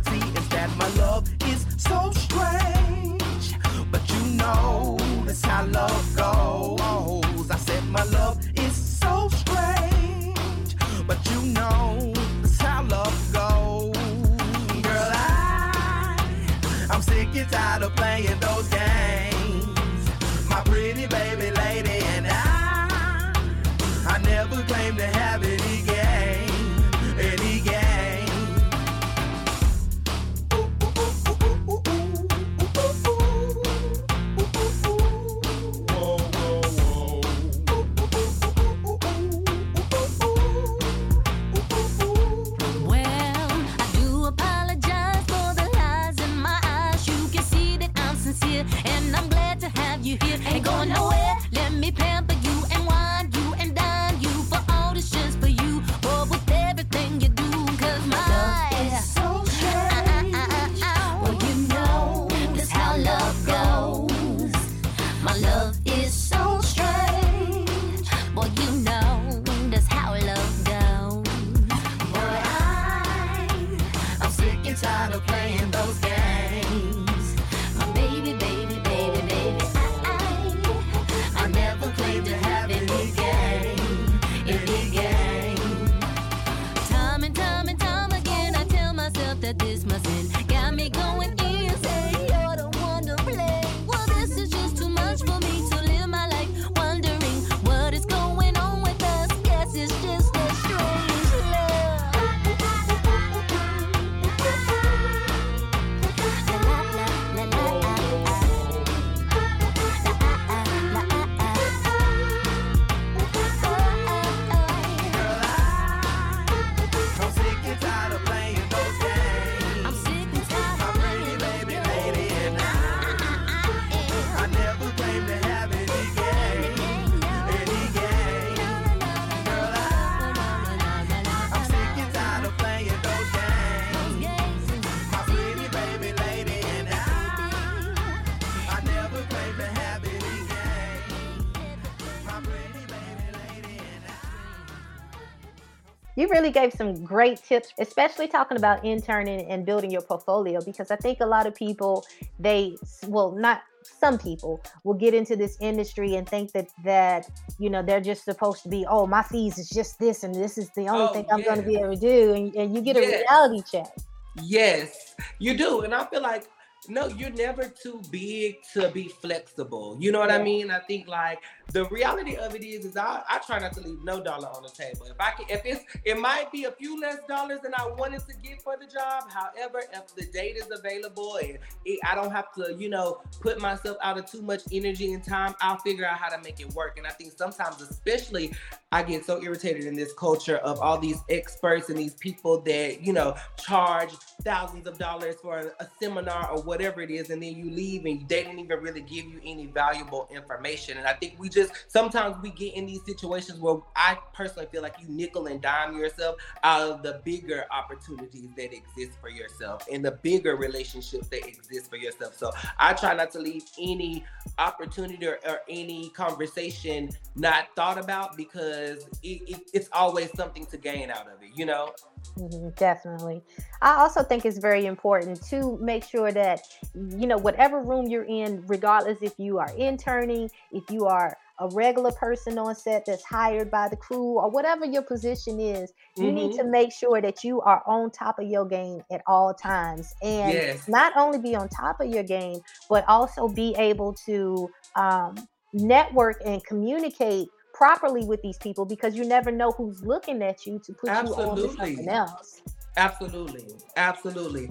[146.31, 150.95] really gave some great tips, especially talking about interning and building your portfolio, because I
[150.95, 152.05] think a lot of people,
[152.39, 152.77] they,
[153.07, 157.25] well, not some people will get into this industry and think that that
[157.57, 160.55] you know they're just supposed to be oh my fees is just this and this
[160.57, 162.81] is the only Oh, thing i'm going to be able to do and, and you
[162.83, 163.23] get a Yes.
[163.27, 163.87] reality check
[164.35, 165.81] Yes, you do.
[165.81, 166.45] And I feel like,
[166.87, 169.97] no, you're never too big to be flexible.
[169.99, 170.71] You know what I mean?
[170.71, 171.39] I think like
[171.71, 174.63] the reality of it is, is I, I try not to leave no dollar on
[174.63, 175.05] the table.
[175.05, 178.21] If I can, if it's, it might be a few less dollars than I wanted
[178.27, 179.29] to get for the job.
[179.29, 183.59] However, if the date is available and it, I don't have to, you know, put
[183.59, 186.73] myself out of too much energy and time, I'll figure out how to make it
[186.73, 186.97] work.
[186.97, 188.53] And I think sometimes, especially,
[188.91, 193.01] I get so irritated in this culture of all these experts and these people that,
[193.01, 194.11] you know, charge
[194.43, 198.05] thousands of dollars for a, a seminar or whatever it is, and then you leave
[198.05, 200.97] and they didn't even really give you any valuable information.
[200.97, 204.67] And I think we just just sometimes we get in these situations where I personally
[204.71, 209.29] feel like you nickel and dime yourself out of the bigger opportunities that exist for
[209.29, 212.35] yourself and the bigger relationships that exist for yourself.
[212.35, 214.25] So I try not to leave any
[214.57, 220.77] opportunity or, or any conversation not thought about because it, it, it's always something to
[220.77, 221.93] gain out of it, you know?
[222.37, 223.43] Mhm, definitely.
[223.81, 226.61] I also think it's very important to make sure that,
[226.95, 231.69] you know, whatever room you're in, regardless if you are interning, if you are a
[231.69, 236.31] regular person on set that's hired by the crew, or whatever your position is, you
[236.31, 236.55] need Mhm.
[236.57, 240.13] to make sure that you are on top of your game at all times.
[240.21, 240.89] And Yes.
[240.89, 242.59] not only be on top of your game,
[242.89, 245.35] but also be able to um,
[245.73, 250.79] network and communicate properly with these people because you never know who's looking at you
[250.79, 251.77] to put you on to Absolutely.
[251.77, 252.61] something else.
[252.97, 254.69] Absolutely, absolutely.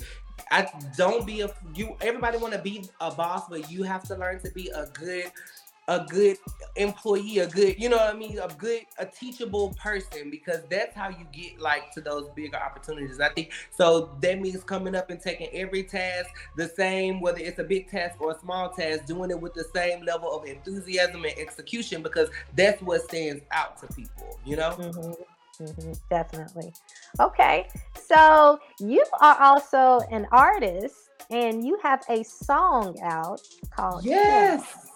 [0.51, 1.97] I don't be a you.
[2.01, 5.31] Everybody want to be a boss, but you have to learn to be a good,
[5.91, 6.39] a good
[6.77, 10.95] employee, a good, you know what I mean, a good, a teachable person because that's
[10.95, 13.19] how you get like to those bigger opportunities.
[13.19, 14.17] I think so.
[14.21, 18.21] That means coming up and taking every task the same, whether it's a big task
[18.21, 22.29] or a small task, doing it with the same level of enthusiasm and execution because
[22.55, 24.39] that's what stands out to people.
[24.47, 24.77] You know.
[24.79, 25.17] Mhm,
[25.61, 26.73] mhm, definitely.
[27.19, 27.67] Okay,
[28.01, 33.41] so you are also an artist and you have a song out
[33.75, 34.05] called.
[34.05, 34.90] Yes.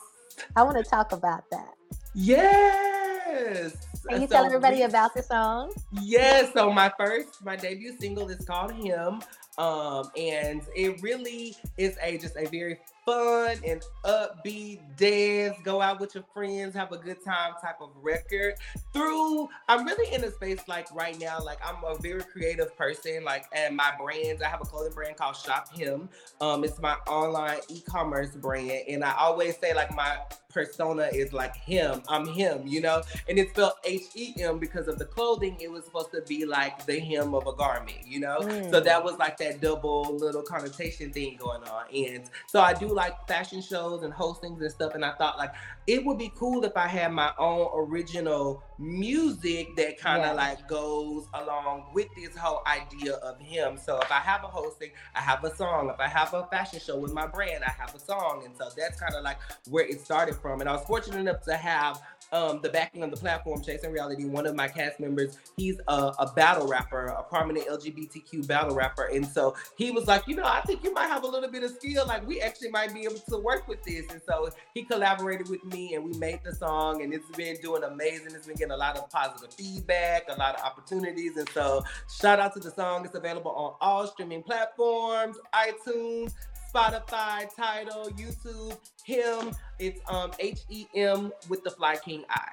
[0.57, 1.75] I want to talk about that.
[2.15, 3.77] Yes.
[4.09, 5.73] Can you So tell everybody we- about the song?
[6.03, 6.53] Yes.
[6.53, 9.23] So my first, my debut single is called Him.
[9.57, 16.01] Um, and it really is a just a very fun and upbeat dance, go out
[16.01, 18.55] with your friends, have a good time type of record.
[18.93, 23.25] Through I'm really in a space like right now, like I'm a very creative person,
[23.25, 26.09] like and my brands, I have a clothing brand called Shop Him.
[26.41, 30.19] Um, it's my online e-commerce brand, and I always say like my
[30.53, 32.01] persona is like him.
[32.09, 35.57] I'm him, you know, and it's spelled H-E-M because of the clothing.
[35.61, 38.41] It was supposed to be like the hem of a garment, you know.
[38.41, 38.85] So Mm.
[38.85, 41.87] that was like that double little connotation thing going on.
[41.93, 44.95] And so I do like fashion shows and hostings and stuff.
[44.95, 45.53] And I thought like
[45.87, 50.67] it would be cool if I had my own original music that kind of like
[50.69, 53.77] goes along with this whole idea of him.
[53.77, 55.91] So if I have a hosting, I have a song.
[55.93, 58.43] If I have a fashion show with my brand, I have a song.
[58.45, 59.39] And so that's kind of like
[59.69, 60.61] where it started from.
[60.61, 62.01] And I was fortunate enough to have
[62.35, 64.25] um, the backing of the platform, Chasing Reality.
[64.25, 69.05] One of my cast members, he's a, a battle rapper, a prominent LGBTQ battle rapper.
[69.05, 71.63] And so he was like, you know, I think you might have a little bit
[71.63, 72.07] of skill.
[72.07, 74.11] Like, we actually might be able to work with this.
[74.11, 77.03] And so he collaborated with me and we made the song.
[77.03, 78.35] And it's been doing amazing.
[78.35, 81.37] It's been getting a lot of positive feedback, a lot of opportunities.
[81.37, 81.85] And so
[82.21, 83.05] shout out to the song.
[83.05, 86.33] It's available on all streaming platforms, iTunes,
[86.75, 89.53] Spotify, Tidal, YouTube, him.
[89.79, 92.49] It's um H E M with the Fly King I.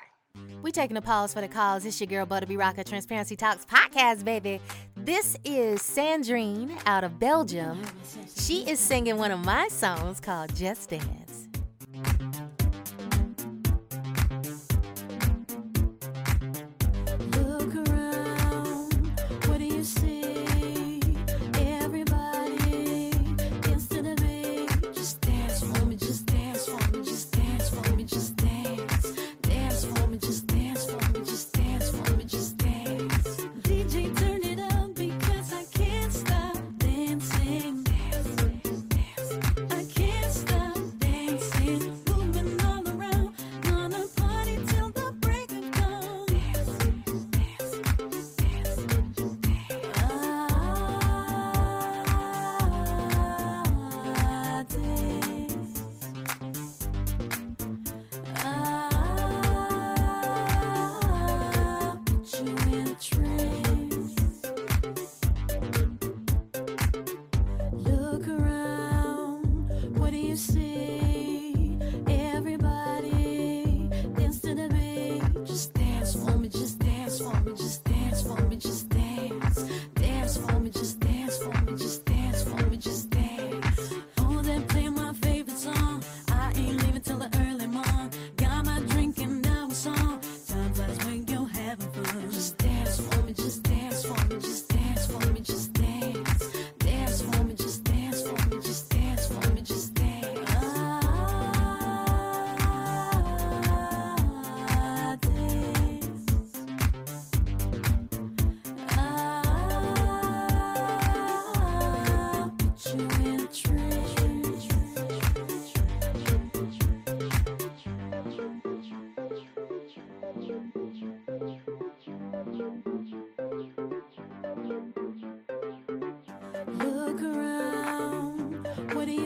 [0.62, 1.86] We taking a pause for the calls.
[1.86, 4.62] It's your girl Buttabrocka Transparency Talks podcast, baby.
[4.96, 7.82] This is Sandrine out of Belgium.
[8.38, 11.41] She is singing one of my songs called Just Dance.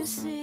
[0.06, 0.35] see.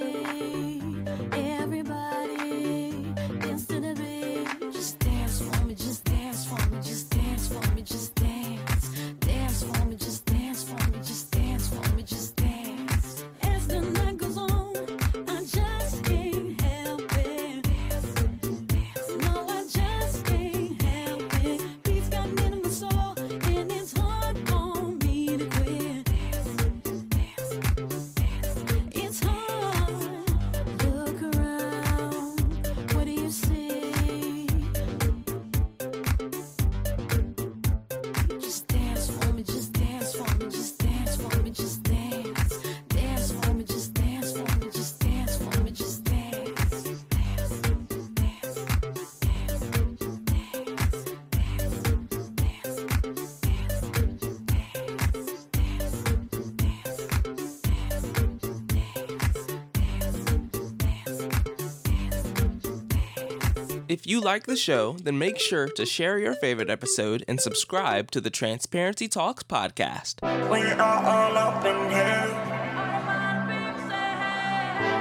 [63.92, 68.10] If you like the show, then make sure to share your favorite episode and subscribe
[68.12, 70.22] to the Transparency Talks podcast.
[70.50, 72.62] We are all up in here.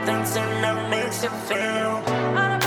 [0.06, 0.36] Things
[0.89, 2.61] makes you feel.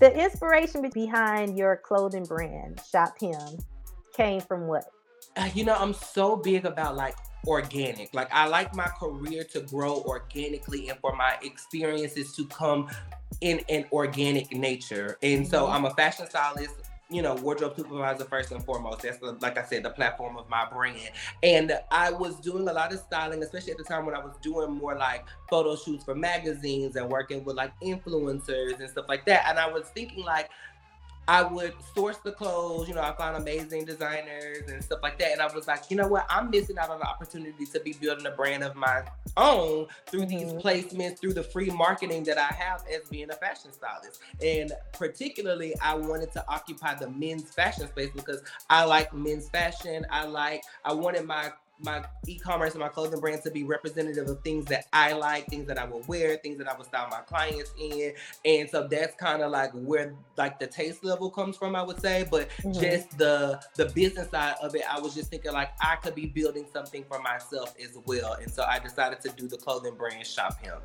[0.00, 3.58] The inspiration behind your clothing brand, Shop Him,
[4.16, 4.86] came from what?
[5.36, 8.14] Uh, you know, I'm so big about like organic.
[8.14, 12.88] Like I like my career to grow organically and for my experiences to come
[13.42, 15.18] in an organic nature.
[15.22, 15.72] And so mm-hmm.
[15.72, 16.76] I'm a fashion stylist
[17.10, 19.02] you know, wardrobe supervisor first and foremost.
[19.02, 21.10] That's the, like I said, the platform of my brand.
[21.42, 24.36] And I was doing a lot of styling, especially at the time when I was
[24.40, 29.26] doing more like photo shoots for magazines and working with like influencers and stuff like
[29.26, 29.46] that.
[29.48, 30.50] And I was thinking like,
[31.30, 32.88] I would source the clothes.
[32.88, 35.30] You know, I found amazing designers and stuff like that.
[35.30, 36.26] And I was like, you know what?
[36.28, 39.04] I'm missing out on the opportunity to be building a brand of my
[39.36, 40.38] own through mm-hmm.
[40.38, 44.20] these placements, through the free marketing that I have as being a fashion stylist.
[44.44, 50.04] And particularly, I wanted to occupy the men's fashion space because I like men's fashion.
[50.10, 51.52] I like, I wanted my
[51.82, 55.66] my e-commerce and my clothing brand to be representative of things that I like, things
[55.68, 58.14] that I will wear, things that I will style my clients in.
[58.44, 62.00] And so that's kind of like where like the taste level comes from, I would
[62.00, 62.26] say.
[62.30, 62.80] But Mhm.
[62.80, 66.26] just the the business side of it, I was just thinking like I could be
[66.26, 68.34] building something for myself as well.
[68.34, 70.78] And so I decided to do the clothing brand Shop Him.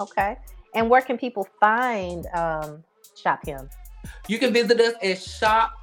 [0.00, 0.36] Okay.
[0.74, 2.84] And where can people find um,
[3.16, 3.68] Shop Him?
[4.28, 5.78] You can visit us at shop-him.com.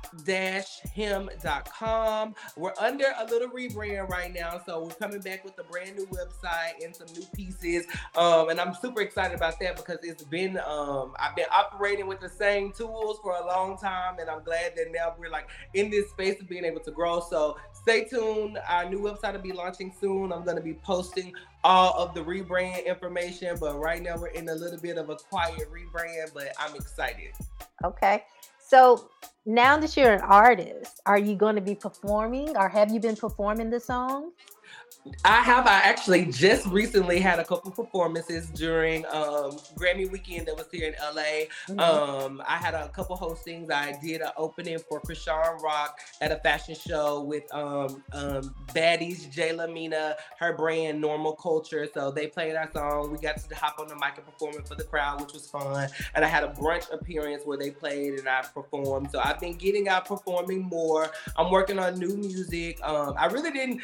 [2.56, 6.06] We're under a little rebrand right now, so we're coming back with a brand new
[6.08, 7.86] website and some new pieces.
[8.16, 12.20] Um, and I'm super excited about that because it's been um, I've been operating with
[12.20, 15.90] the same tools for a long time, and I'm glad that now we're like in
[15.90, 17.20] this space of being able to grow.
[17.20, 18.60] So stay tuned.
[18.68, 20.32] Our new website will be launching soon.
[20.32, 24.48] I'm going to be posting all of the rebrand information, but right now we're in
[24.50, 27.32] a little bit of a quiet rebrand, but I'm excited.
[27.86, 28.24] Okay.
[28.60, 29.10] So
[29.46, 33.16] now that you're an artist, are you going to be performing or have you been
[33.16, 34.32] performing the song?
[35.24, 35.68] I have.
[35.68, 40.88] I actually just recently had a couple performances during um, Grammy weekend that was here
[40.88, 41.46] in LA.
[41.68, 41.80] Mhm.
[41.80, 43.72] Um, I had a couple hostings.
[43.72, 49.32] I did an opening for Krishan Rock at a fashion show with um, um, Baddies,
[49.32, 51.88] Jayla Mina, her brand Normal Culture.
[51.94, 53.12] So they played our song.
[53.12, 55.48] We got to hop on the mic and perform it for the crowd, which was
[55.48, 55.88] fun.
[56.16, 59.12] And I had a brunch appearance where they played and I performed.
[59.12, 61.12] So I've been getting out performing more.
[61.38, 62.80] I'm working on new music.
[62.82, 63.82] Um, I really didn't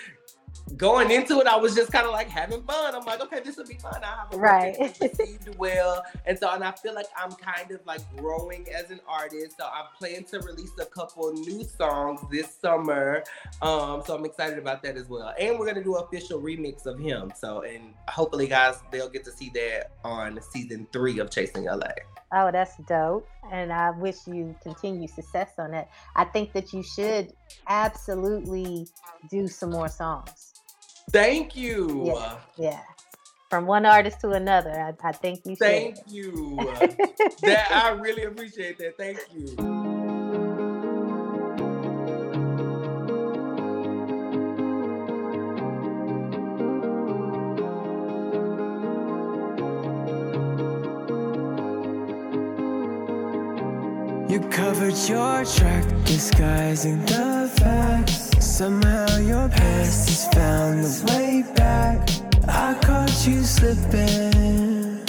[0.78, 2.96] going into it, I was just kind of like having fun.
[2.96, 4.02] I'm like, okay, this will be fun.
[4.04, 4.78] I have a Right.
[5.02, 9.00] received well, and so and I feel like I'm kind of like growing as an
[9.08, 9.58] artist.
[9.58, 13.24] So I plan to release a couple new songs this summer.
[13.62, 15.34] Um, so I'm excited about that as well.
[15.40, 17.32] And we're gonna do an official remix of him.
[17.38, 21.92] So and hopefully, guys, they'll get to see that on season three of Chasing LA.
[22.34, 23.28] Oh, that's dope.
[23.52, 25.90] And I wish you continue success on that.
[26.16, 27.34] I think that you should
[27.68, 28.88] absolutely
[29.30, 30.54] do some more songs.
[31.12, 32.04] Thank you.
[32.06, 32.38] Yeah.
[32.58, 32.82] Yeah.
[33.50, 34.72] From one artist to another.
[34.72, 35.68] I, I think you should.
[35.68, 36.56] Thank you.
[37.42, 38.98] that I really appreciate that.
[38.98, 39.91] Thank you.
[54.52, 58.30] Covered your track, disguising the facts.
[58.40, 62.10] Somehow your past has found the way back.
[62.48, 65.00] I caught you slipping.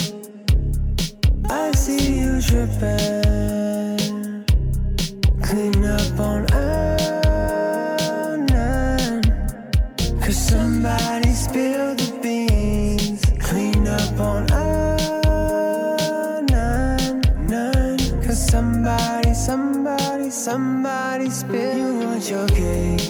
[1.51, 4.45] I see you tripping.
[5.43, 6.47] Clean up on
[8.47, 9.23] nine.
[10.23, 11.92] Cause somebody spilled
[20.33, 21.77] somebody, spilled.
[21.77, 23.02] You want your cake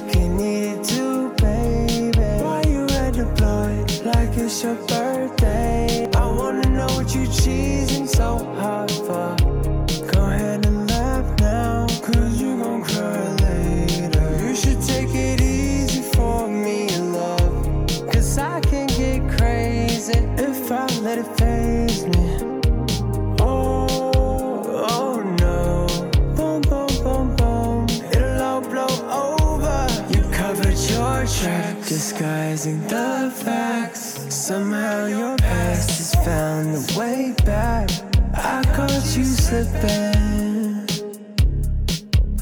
[32.52, 34.26] disguising the facts.
[34.28, 37.88] Somehow your past has found the way back.
[38.34, 40.86] I caught you slipping.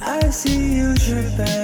[0.03, 1.60] I see you tripping.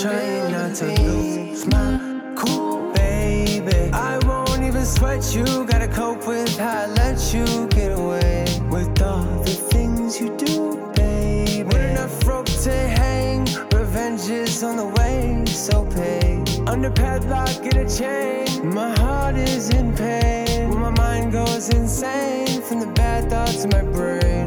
[0.00, 1.98] Trying not to lose my
[2.34, 3.90] cool, baby.
[3.92, 5.44] I won't even sweat you.
[5.66, 10.90] Gotta cope with how I let you get away with all the things you do,
[10.94, 11.64] baby.
[11.64, 13.44] With enough rope to hang,
[13.74, 15.44] revenge is on the way.
[15.46, 18.72] So pay under padlock in a chain.
[18.74, 20.40] My heart is in pain
[20.80, 24.39] my mind goes insane from the bad thoughts in my brain.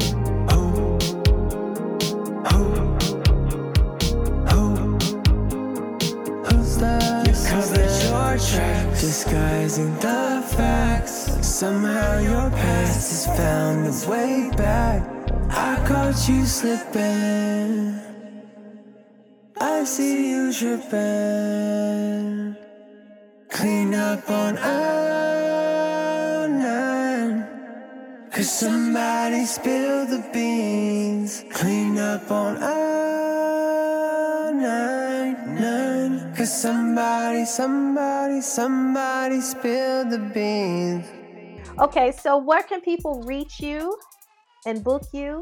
[7.54, 11.14] Covered your tracks, disguising the facts.
[11.46, 15.00] Somehow your past has found the way back.
[15.50, 18.00] I caught you slipping.
[19.60, 22.56] I see you tripping.
[23.50, 27.46] Clean up on our nine.
[28.32, 31.44] Cause somebody spilled the beans.
[31.52, 35.03] Clean up on our nine,
[36.44, 41.06] Cause somebody, somebody, somebody spilled the beans.
[41.78, 43.98] Okay, so where can people reach you
[44.66, 45.40] and book you?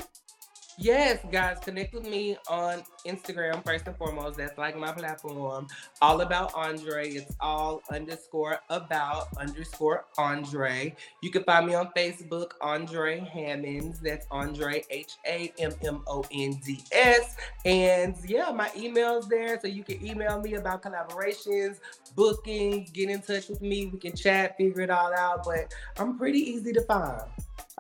[0.79, 4.39] Yes, guys, connect with me on Instagram first and foremost.
[4.39, 5.67] That's like my platform.
[6.01, 7.11] All about Andre.
[7.11, 10.97] It's all underscore about underscore Andre.
[11.21, 14.01] You can find me on Facebook, Andre Hammonds.
[14.01, 17.37] That's Andre H A M M O N D S.
[17.67, 21.81] And yeah, my email's there, so you can email me about collaborations,
[22.17, 23.87] bookings, get in touch with me.
[23.87, 25.45] We can chat, figure it all out.
[25.45, 27.23] But I'm pretty easy to find.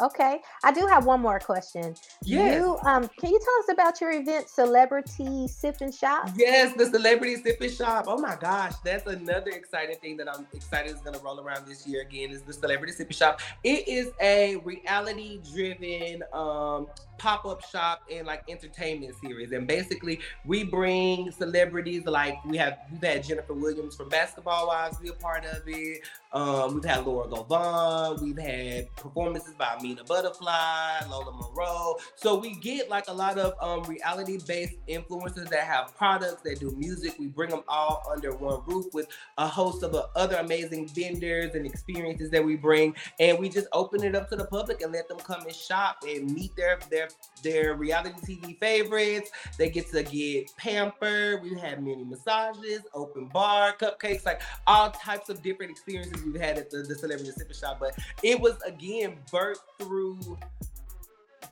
[0.02, 1.94] Okay, I do have one more question.
[2.24, 2.58] Yes.
[2.58, 6.28] You, um, can you tell us about your event, Celebrity Sip and Shop?
[6.36, 8.06] Yes, the celebrity Sip and Shop.
[8.08, 11.86] Oh my gosh, that's another exciting thing that I'm excited is gonna roll around this
[11.86, 12.30] year again.
[12.30, 13.40] Is the celebrity Sip and Shop?
[13.62, 16.88] It is a reality-driven um,
[17.18, 23.02] pop-up shop and like entertainment series, and basically we bring celebrities like we have we've
[23.02, 26.00] had Jennifer Williams from Basketball Wives be a part of it.
[26.32, 28.24] Um, we've had Laura Govan.
[28.24, 31.96] We've had performances by Mina Butterfly, Lola Monroe.
[32.16, 36.70] So we get like a lot of um, reality-based influencers that have products that do
[36.70, 37.16] music.
[37.18, 41.54] We bring them all under one roof with a host of uh, other amazing vendors
[41.54, 44.92] and experiences that we bring, and we just open it up to the public and
[44.92, 47.08] let them come and shop and meet their their
[47.42, 49.30] their reality TV favorites.
[49.58, 51.42] They get to get pampered.
[51.42, 56.58] We have mini massages, open bar, cupcakes, like all types of different experiences we've had
[56.58, 57.78] at the, the Celebrity Sip and Shop.
[57.80, 60.38] But it was again birthed through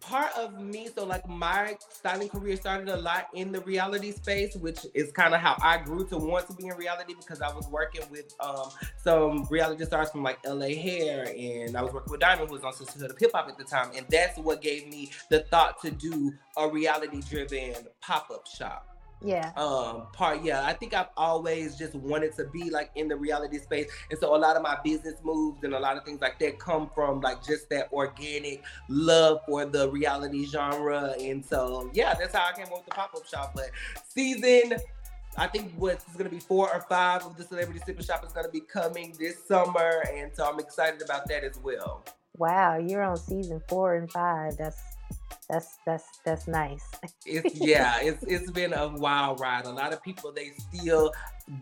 [0.01, 4.57] part of me so like my styling career started a lot in the reality space
[4.57, 7.55] which is kind of how i grew to want to be in reality because i
[7.55, 12.11] was working with um some reality stars from like la hair and i was working
[12.11, 14.63] with diamond who was on sisterhood of hip hop at the time and that's what
[14.63, 18.90] gave me the thought to do a reality driven pop-up shop
[19.23, 19.53] Yeah.
[19.57, 23.59] um part yeah i think i've always just wanted to be like in the reality
[23.59, 26.39] space and so a lot of my business moves and a lot of things like
[26.39, 32.15] that come from like just that organic love for the reality genre and so yeah
[32.15, 33.71] that's how i came up with the pop-up shop but
[34.09, 34.79] season
[35.37, 38.25] I think what's going to be four or five of the Celebrity Sip and Shop
[38.27, 42.05] is going to be coming this summer, and so I'm excited about that as well.
[42.37, 44.57] Wow, you're on season four and five.
[44.57, 44.90] That's
[45.51, 46.85] that's that's that's nice.
[47.27, 49.65] It's yeah, it's it's been a wild ride.
[49.65, 51.13] A lot of people they still,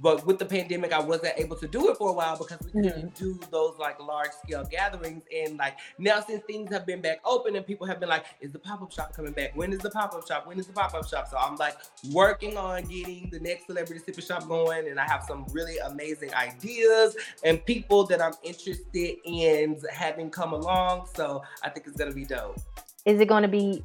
[0.02, 2.82] but with the pandemic, I wasn't able to do it for a while because we
[2.82, 3.24] couldn't mm-hmm.
[3.24, 5.22] do those like large scale gatherings.
[5.34, 8.52] And like now, since things have been back open and people have been like, "Is
[8.52, 9.56] the pop up shop coming back?
[9.56, 10.46] When is the pop up shop?
[10.46, 11.76] When is the pop up shop?" So I'm like
[12.12, 16.34] working on getting the next celebrity sipper shop going, and I have some really amazing
[16.34, 21.08] ideas and people that I'm interested in having come along.
[21.14, 22.60] So I think it's gonna be dope.
[23.04, 23.82] Is it going to be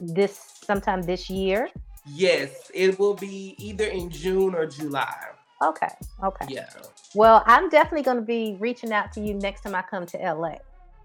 [0.00, 1.68] this sometime this year?
[2.06, 5.14] Yes, it will be either in June or July.
[5.62, 5.88] Okay.
[6.22, 6.46] Okay.
[6.48, 6.68] Yeah.
[7.14, 10.16] Well, I'm definitely going to be reaching out to you next time I come to
[10.18, 10.56] LA.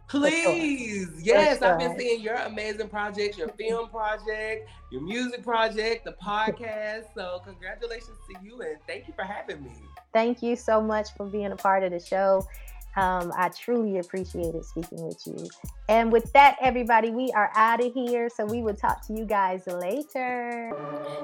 [0.08, 0.54] For sure.
[0.54, 1.10] Please.
[1.22, 7.06] Yes, I've been seeing your amazing projects, your film project, your music project, the podcast.
[7.14, 9.74] So congratulations to you and thank you for having me.
[10.14, 12.48] Thank you so much for being a part of the show.
[12.96, 15.48] Um, I truly appreciated speaking with you.
[15.90, 18.30] And with that, everybody, we are out of here.
[18.30, 20.74] So we will talk to you guys later.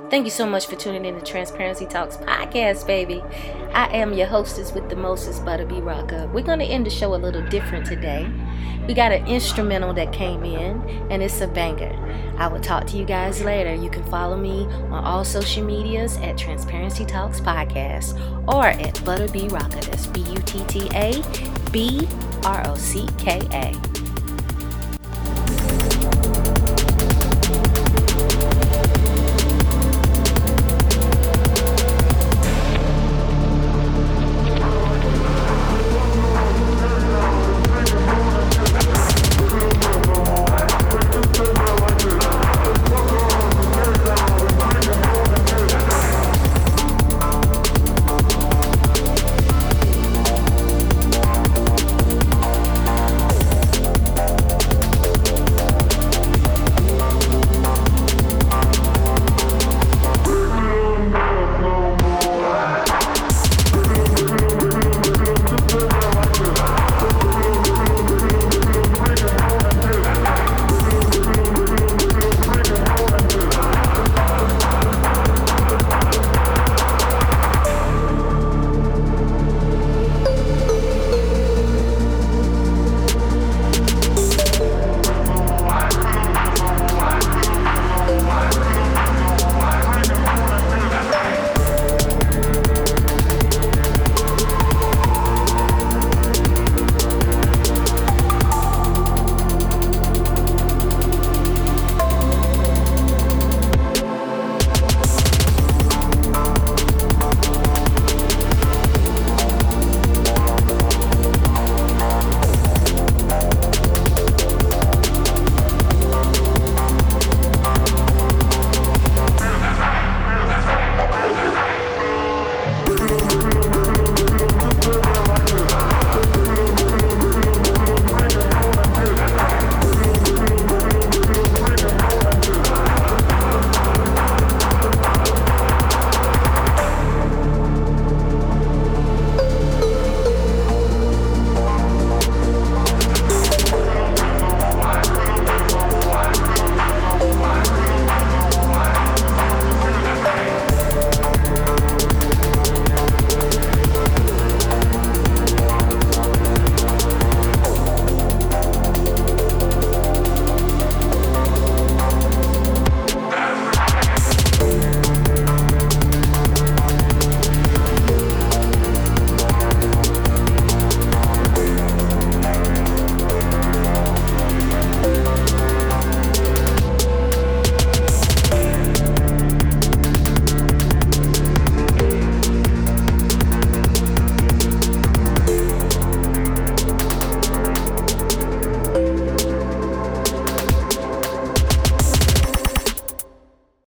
[0.10, 3.22] Thank you so much for tuning in to Transparency Talks podcast, baby.
[3.74, 6.32] I am your hostess with the mostest, Buttabrocka.
[6.32, 8.32] We're going to end the show a little different today.
[8.88, 11.98] We got an instrumental that came in, and it's a banger.
[12.38, 13.74] I will talk to you guys later.
[13.74, 19.86] You can follow me on all social medias at Transparency Talks Podcast or at Buttabrocka.
[19.86, 21.22] That's B U T T A
[21.72, 22.08] B
[22.44, 24.03] R O C K A.